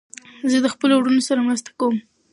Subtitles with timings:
[0.51, 1.95] زه د خپلو وروڼو سره مرسته کوم.